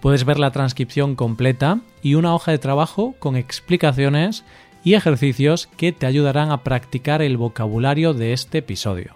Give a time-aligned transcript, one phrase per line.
[0.00, 4.44] Puedes ver la transcripción completa y una hoja de trabajo con explicaciones
[4.84, 9.14] y ejercicios que te ayudarán a practicar el vocabulario de este episodio.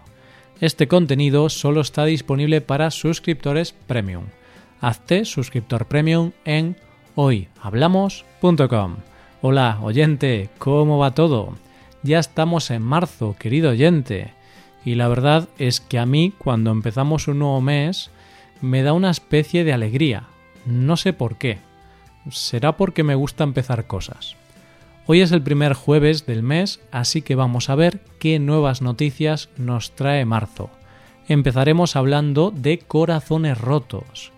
[0.61, 4.25] Este contenido solo está disponible para suscriptores premium.
[4.81, 6.77] Hazte suscriptor premium en
[7.15, 8.97] hoyhablamos.com.
[9.41, 11.55] Hola, oyente, ¿cómo va todo?
[12.03, 14.33] Ya estamos en marzo, querido oyente.
[14.85, 18.11] Y la verdad es que a mí, cuando empezamos un nuevo mes,
[18.61, 20.29] me da una especie de alegría.
[20.67, 21.59] No sé por qué.
[22.31, 24.37] Será porque me gusta empezar cosas.
[25.07, 29.49] Hoy es el primer jueves del mes, así que vamos a ver qué nuevas noticias
[29.57, 30.71] nos trae marzo.
[31.27, 34.31] Empezaremos hablando de corazones rotos.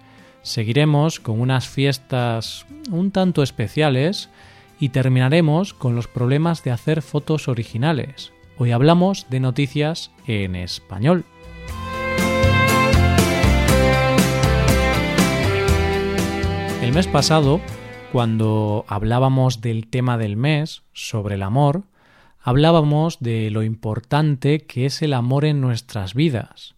[0.42, 4.30] Seguiremos con unas fiestas un tanto especiales
[4.80, 8.32] y terminaremos con los problemas de hacer fotos originales.
[8.56, 11.24] Hoy hablamos de noticias en español.
[16.84, 17.62] El mes pasado,
[18.12, 21.84] cuando hablábamos del tema del mes, sobre el amor,
[22.42, 26.74] hablábamos de lo importante que es el amor en nuestras vidas,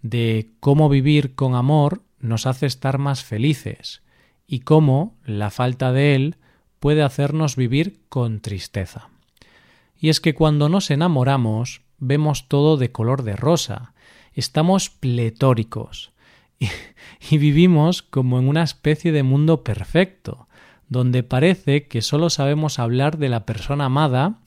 [0.00, 4.00] de cómo vivir con amor nos hace estar más felices
[4.46, 6.36] y cómo la falta de él
[6.78, 9.08] puede hacernos vivir con tristeza.
[10.00, 13.92] Y es que cuando nos enamoramos vemos todo de color de rosa,
[14.34, 16.12] estamos pletóricos
[17.30, 20.48] y, vivimos como en una especie de mundo perfecto,
[20.88, 24.40] donde parece que solo sabemos hablar de la persona amada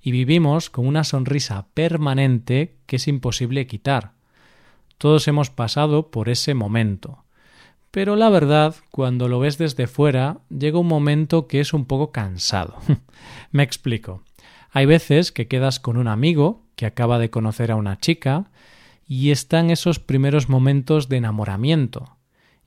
[0.00, 4.12] y vivimos con una sonrisa permanente que es imposible quitar.
[4.96, 7.24] Todos hemos pasado por ese momento.
[7.90, 12.12] Pero la verdad, cuando lo ves desde fuera, llega un momento que es un poco
[12.12, 12.76] cansado.
[13.50, 14.22] Me explico.
[14.70, 18.50] Hay veces que quedas con un amigo que acaba de conocer a una chica
[19.08, 22.18] y están esos primeros momentos de enamoramiento.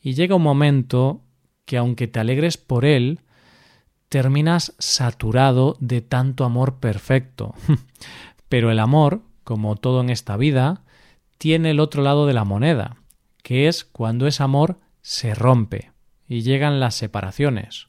[0.02, 1.22] Y llega un momento
[1.66, 3.20] que aunque te alegres por él,
[4.10, 7.54] terminas saturado de tanto amor perfecto.
[8.50, 10.82] Pero el amor, como todo en esta vida,
[11.38, 12.98] tiene el otro lado de la moneda,
[13.44, 15.92] que es cuando ese amor se rompe
[16.28, 17.88] y llegan las separaciones.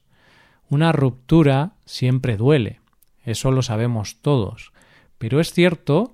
[0.68, 2.80] Una ruptura siempre duele,
[3.24, 4.72] eso lo sabemos todos,
[5.18, 6.12] pero es cierto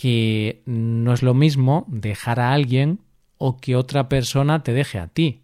[0.00, 3.00] que no es lo mismo dejar a alguien
[3.36, 5.42] o que otra persona te deje a ti,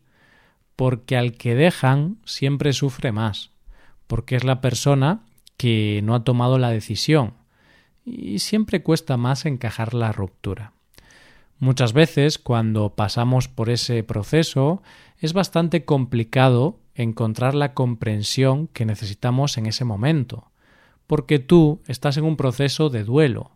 [0.76, 3.50] porque al que dejan siempre sufre más,
[4.06, 5.26] porque es la persona
[5.58, 7.34] que no ha tomado la decisión,
[8.06, 10.72] y siempre cuesta más encajar la ruptura.
[11.58, 14.82] Muchas veces, cuando pasamos por ese proceso,
[15.18, 20.50] es bastante complicado encontrar la comprensión que necesitamos en ese momento,
[21.06, 23.55] porque tú estás en un proceso de duelo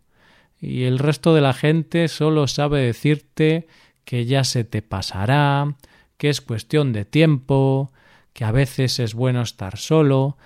[0.61, 3.67] y el resto de la gente solo sabe decirte
[4.05, 5.75] que ya se te pasará,
[6.17, 7.91] que es cuestión de tiempo,
[8.33, 10.37] que a veces es bueno estar solo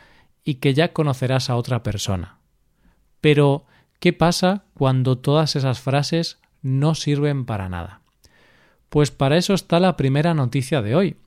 [0.43, 2.39] y que ya conocerás a otra persona.
[3.21, 3.65] Pero,
[3.99, 8.01] ¿qué pasa cuando todas esas frases no sirven para nada.
[8.89, 11.17] Pues para eso está la primera noticia de hoy.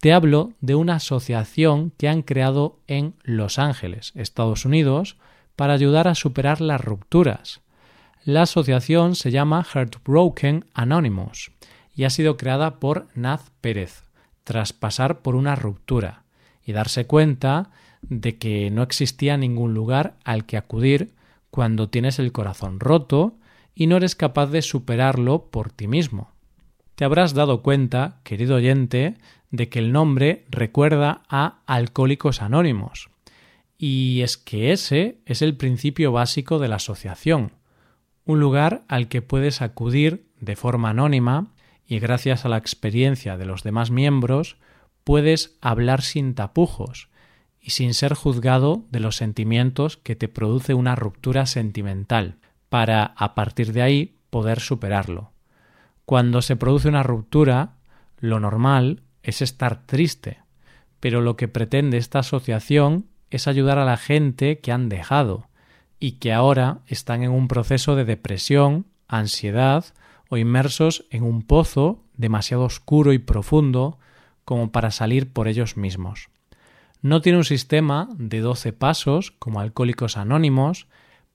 [0.00, 5.16] Te hablo de una asociación que han creado en Los Ángeles, Estados Unidos,
[5.56, 7.60] para ayudar a superar las rupturas.
[8.28, 11.50] La asociación se llama Heartbroken Anonymous
[11.96, 14.02] y ha sido creada por Naz Pérez,
[14.44, 16.24] tras pasar por una ruptura
[16.62, 17.70] y darse cuenta
[18.02, 21.14] de que no existía ningún lugar al que acudir
[21.48, 23.38] cuando tienes el corazón roto
[23.74, 26.32] y no eres capaz de superarlo por ti mismo.
[26.96, 29.16] Te habrás dado cuenta, querido oyente,
[29.50, 33.08] de que el nombre recuerda a Alcohólicos Anónimos.
[33.78, 37.52] Y es que ese es el principio básico de la asociación,
[38.28, 41.54] un lugar al que puedes acudir de forma anónima
[41.86, 44.58] y gracias a la experiencia de los demás miembros
[45.02, 47.08] puedes hablar sin tapujos
[47.58, 52.36] y sin ser juzgado de los sentimientos que te produce una ruptura sentimental
[52.68, 55.32] para a partir de ahí poder superarlo.
[56.04, 57.76] Cuando se produce una ruptura,
[58.18, 60.42] lo normal es estar triste,
[61.00, 65.47] pero lo que pretende esta asociación es ayudar a la gente que han dejado
[66.00, 69.84] y que ahora están en un proceso de depresión, ansiedad
[70.28, 73.98] o inmersos en un pozo demasiado oscuro y profundo
[74.44, 76.28] como para salir por ellos mismos.
[77.00, 80.88] No tiene un sistema de 12 pasos como Alcohólicos Anónimos,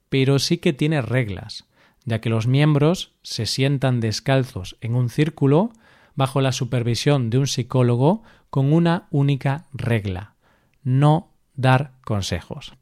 [0.08, 1.64] pero sí que tiene reglas,
[2.04, 5.72] ya que los miembros se sientan descalzos en un círculo
[6.14, 10.34] bajo la supervisión de un psicólogo con una única regla,
[10.82, 12.74] no dar consejos.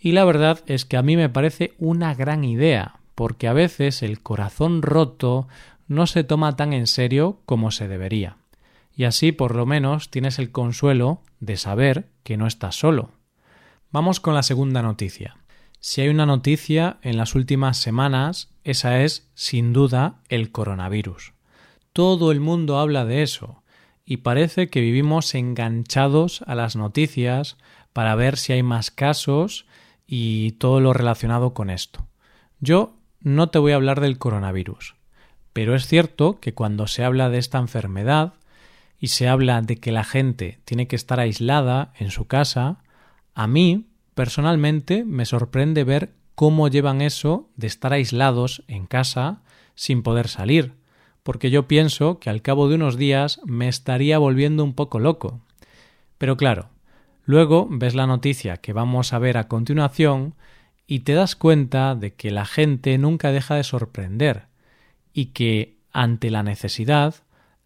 [0.00, 4.02] Y la verdad es que a mí me parece una gran idea, porque a veces
[4.02, 5.46] el corazón roto
[5.88, 8.38] no se toma tan en serio como se debería.
[8.96, 13.10] Y así por lo menos tienes el consuelo de saber que no estás solo.
[13.90, 15.36] Vamos con la segunda noticia.
[15.80, 21.34] Si hay una noticia en las últimas semanas, esa es, sin duda, el coronavirus.
[21.92, 23.62] Todo el mundo habla de eso,
[24.04, 27.56] y parece que vivimos enganchados a las noticias
[27.92, 29.66] para ver si hay más casos
[30.12, 32.04] y todo lo relacionado con esto.
[32.58, 34.96] Yo no te voy a hablar del coronavirus,
[35.52, 38.34] pero es cierto que cuando se habla de esta enfermedad
[38.98, 42.78] y se habla de que la gente tiene que estar aislada en su casa,
[43.34, 43.86] a mí
[44.16, 49.42] personalmente me sorprende ver cómo llevan eso de estar aislados en casa
[49.76, 50.74] sin poder salir,
[51.22, 55.40] porque yo pienso que al cabo de unos días me estaría volviendo un poco loco.
[56.18, 56.69] Pero claro,
[57.30, 60.34] luego ves la noticia que vamos a ver a continuación
[60.88, 64.46] y te das cuenta de que la gente nunca deja de sorprender
[65.12, 67.14] y que, ante la necesidad,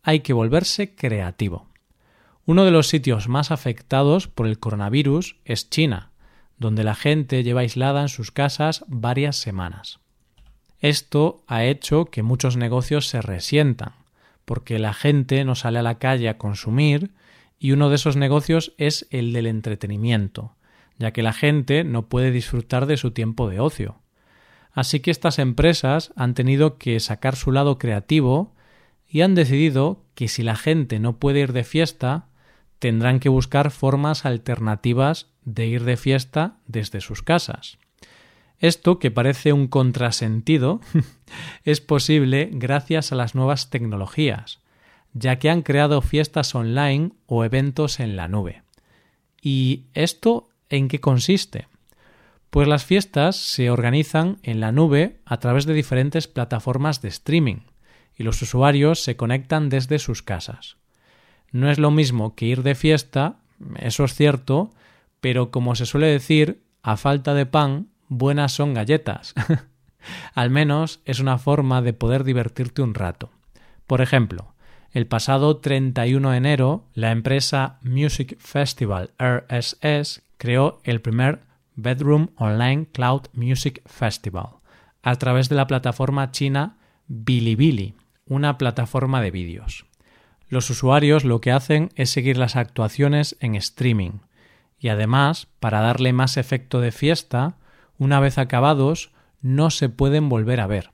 [0.02, 1.66] hay que volverse creativo.
[2.44, 6.10] Uno de los sitios más afectados por el coronavirus es China,
[6.58, 9.98] donde la gente lleva aislada en sus casas varias semanas.
[10.80, 13.94] Esto ha hecho que muchos negocios se resientan,
[14.44, 17.12] porque la gente no sale a la calle a consumir
[17.64, 20.54] y uno de esos negocios es el del entretenimiento,
[20.98, 24.02] ya que la gente no puede disfrutar de su tiempo de ocio.
[24.70, 28.54] Así que estas empresas han tenido que sacar su lado creativo
[29.08, 32.26] y han decidido que si la gente no puede ir de fiesta,
[32.80, 37.78] tendrán que buscar formas alternativas de ir de fiesta desde sus casas.
[38.58, 40.82] Esto, que parece un contrasentido,
[41.64, 44.60] es posible gracias a las nuevas tecnologías,
[45.14, 48.62] ya que han creado fiestas online o eventos en la nube.
[49.40, 51.68] ¿Y esto en qué consiste?
[52.50, 57.62] Pues las fiestas se organizan en la nube a través de diferentes plataformas de streaming
[58.16, 60.76] y los usuarios se conectan desde sus casas.
[61.50, 63.36] No es lo mismo que ir de fiesta,
[63.78, 64.70] eso es cierto,
[65.20, 69.34] pero como se suele decir, a falta de pan, buenas son galletas.
[70.34, 73.30] Al menos es una forma de poder divertirte un rato.
[73.86, 74.53] Por ejemplo,
[74.94, 81.40] el pasado 31 de enero, la empresa Music Festival RSS creó el primer
[81.74, 84.50] Bedroom Online Cloud Music Festival
[85.02, 86.76] a través de la plataforma china
[87.08, 87.94] Bilibili,
[88.26, 89.84] una plataforma de vídeos.
[90.48, 94.20] Los usuarios lo que hacen es seguir las actuaciones en streaming
[94.78, 97.56] y además, para darle más efecto de fiesta,
[97.98, 99.10] una vez acabados,
[99.42, 100.90] no se pueden volver a ver.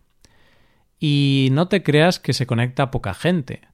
[0.98, 3.68] Y no te creas que se conecta poca gente,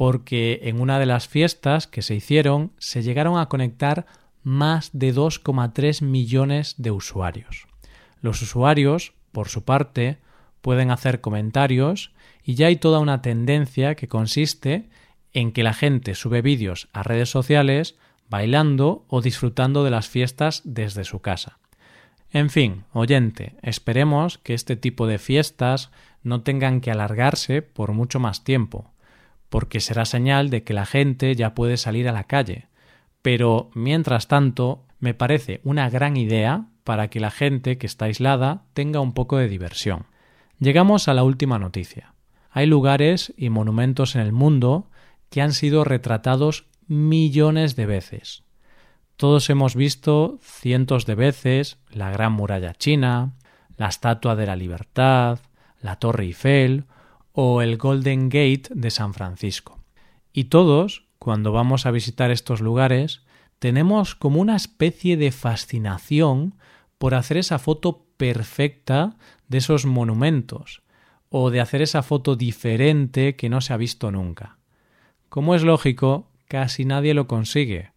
[0.00, 4.06] porque en una de las fiestas que se hicieron se llegaron a conectar
[4.42, 7.66] más de 2,3 millones de usuarios.
[8.22, 10.16] Los usuarios, por su parte,
[10.62, 14.88] pueden hacer comentarios y ya hay toda una tendencia que consiste
[15.34, 17.96] en que la gente sube vídeos a redes sociales
[18.30, 21.58] bailando o disfrutando de las fiestas desde su casa.
[22.32, 25.90] En fin, oyente, esperemos que este tipo de fiestas
[26.22, 28.90] no tengan que alargarse por mucho más tiempo,
[29.50, 32.68] porque será señal de que la gente ya puede salir a la calle.
[33.20, 38.64] Pero, mientras tanto, me parece una gran idea para que la gente que está aislada
[38.72, 40.06] tenga un poco de diversión.
[40.58, 42.14] Llegamos a la última noticia.
[42.50, 44.88] Hay lugares y monumentos en el mundo
[45.28, 48.44] que han sido retratados millones de veces.
[49.16, 53.34] Todos hemos visto cientos de veces la Gran Muralla China,
[53.76, 55.40] la Estatua de la Libertad,
[55.80, 56.84] la Torre Eiffel
[57.42, 59.78] o el Golden Gate de San Francisco.
[60.30, 63.22] Y todos, cuando vamos a visitar estos lugares,
[63.58, 66.54] tenemos como una especie de fascinación
[66.98, 69.16] por hacer esa foto perfecta
[69.48, 70.82] de esos monumentos,
[71.30, 74.58] o de hacer esa foto diferente que no se ha visto nunca.
[75.30, 77.92] Como es lógico, casi nadie lo consigue,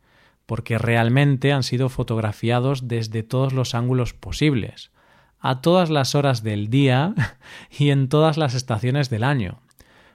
[0.45, 4.92] porque realmente han sido fotografiados desde todos los ángulos posibles,
[5.43, 7.13] a todas las horas del día
[7.77, 9.59] y en todas las estaciones del año.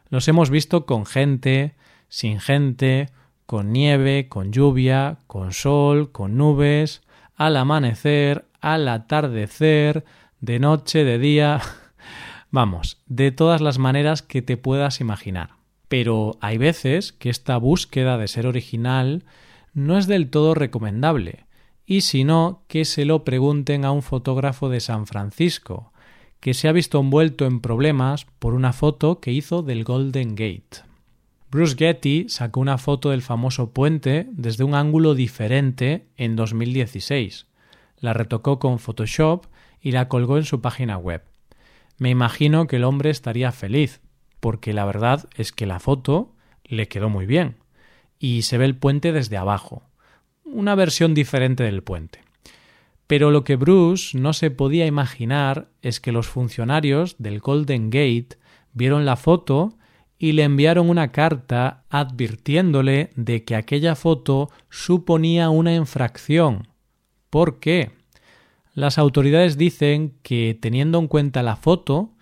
[0.08, 1.74] Los hemos visto con gente,
[2.08, 3.10] sin gente,
[3.44, 7.02] con nieve, con lluvia, con sol, con nubes,
[7.36, 10.06] al amanecer, al atardecer,
[10.40, 11.60] de noche, de día.
[12.50, 15.50] Vamos, de todas las maneras que te puedas imaginar.
[15.88, 19.24] Pero hay veces que esta búsqueda de ser original
[19.74, 21.44] no es del todo recomendable,
[21.90, 25.90] y si no, que se lo pregunten a un fotógrafo de San Francisco,
[26.38, 30.82] que se ha visto envuelto en problemas por una foto que hizo del Golden Gate.
[31.50, 37.46] Bruce Getty sacó una foto del famoso puente desde un ángulo diferente en 2016.
[37.96, 39.46] La retocó con Photoshop
[39.80, 41.22] y la colgó en su página web.
[41.96, 44.02] Me imagino que el hombre estaría feliz,
[44.40, 47.56] porque la verdad es que la foto le quedó muy bien
[48.18, 49.87] y se ve el puente desde abajo,
[50.52, 52.20] una versión diferente del puente.
[53.06, 58.36] Pero lo que Bruce no se podía imaginar es que los funcionarios del Golden Gate
[58.72, 59.78] vieron la foto
[60.18, 66.68] y le enviaron una carta advirtiéndole de que aquella foto suponía una infracción.
[67.30, 67.92] ¿Por qué?
[68.74, 72.12] Las autoridades dicen que, teniendo en cuenta la foto,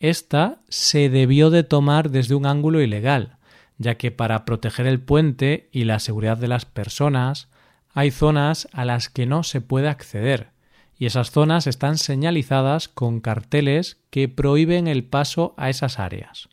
[0.00, 3.38] esta se debió de tomar desde un ángulo ilegal,
[3.78, 7.48] ya que para proteger el puente y la seguridad de las personas
[7.92, 10.50] hay zonas a las que no se puede acceder,
[10.98, 16.48] y esas zonas están señalizadas con carteles que prohíben el paso a esas áreas.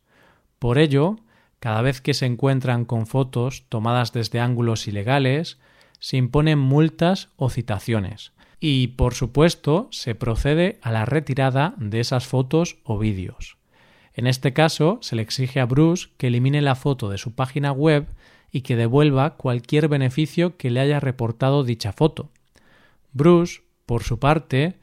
[0.58, 1.18] Por ello,
[1.60, 5.60] cada vez que se encuentran con fotos tomadas desde ángulos ilegales,
[6.00, 8.32] se imponen multas o citaciones.
[8.62, 13.58] Y, por supuesto, se procede a la retirada de esas fotos o vídeos.
[14.14, 17.72] En este caso, se le exige a Bruce que elimine la foto de su página
[17.72, 18.08] web
[18.52, 22.32] y que devuelva cualquier beneficio que le haya reportado dicha foto.
[23.12, 24.80] Bruce, por su parte,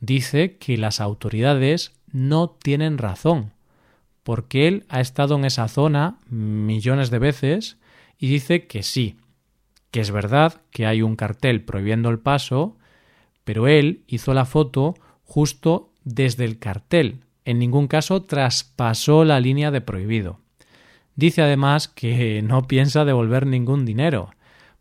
[0.00, 3.52] dice que las autoridades no tienen razón,
[4.22, 7.78] porque él ha estado en esa zona millones de veces
[8.18, 9.16] y dice que sí,
[9.90, 12.76] que es verdad que hay un cartel prohibiendo el paso,
[13.44, 19.70] pero él hizo la foto justo desde el cartel, en ningún caso traspasó la línea
[19.70, 20.39] de prohibido.
[21.20, 24.30] Dice además que no piensa devolver ningún dinero,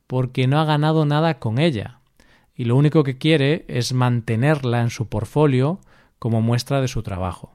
[0.07, 1.99] porque no ha ganado nada con ella,
[2.55, 5.81] y lo único que quiere es mantenerla en su portfolio
[6.17, 7.51] como muestra de su trabajo.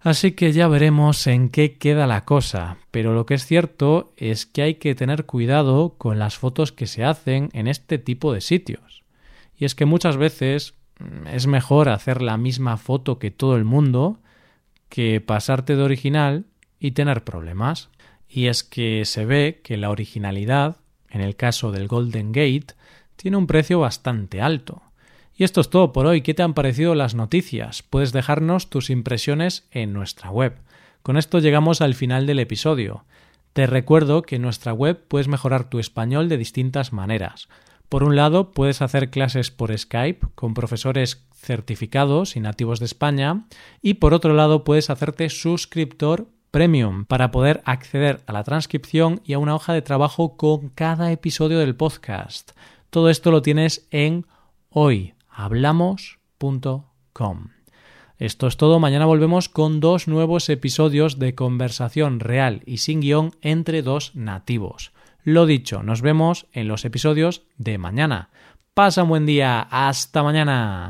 [0.00, 4.46] Así que ya veremos en qué queda la cosa, pero lo que es cierto es
[4.46, 8.40] que hay que tener cuidado con las fotos que se hacen en este tipo de
[8.40, 9.04] sitios.
[9.54, 13.64] Y es que muchas veces mm, es mejor hacer la misma foto que todo el
[13.64, 14.18] mundo
[14.88, 16.46] que pasarte de original
[16.78, 17.90] y tener problemas.
[18.28, 20.76] Y es que se ve que la originalidad,
[21.10, 22.74] en el caso del Golden Gate,
[23.16, 24.82] tiene un precio bastante alto.
[25.34, 26.22] Y esto es todo por hoy.
[26.22, 27.82] ¿Qué te han parecido las noticias?
[27.82, 30.58] Puedes dejarnos tus impresiones en nuestra web.
[31.02, 33.04] Con esto llegamos al final del episodio.
[33.52, 37.48] Te recuerdo que en nuestra web puedes mejorar tu español de distintas maneras.
[37.88, 43.46] Por un lado, puedes hacer clases por Skype con profesores certificados y nativos de España
[43.80, 49.34] y por otro lado puedes hacerte suscriptor premium para poder acceder a la transcripción y
[49.34, 52.52] a una hoja de trabajo con cada episodio del podcast.
[52.88, 54.24] Todo esto lo tienes en
[54.70, 57.48] hoyhablamos.com.
[58.16, 63.32] Esto es todo, mañana volvemos con dos nuevos episodios de conversación real y sin guion
[63.42, 64.92] entre dos nativos.
[65.24, 68.30] Lo dicho, nos vemos en los episodios de mañana.
[68.72, 70.88] Pasa un buen día, hasta mañana.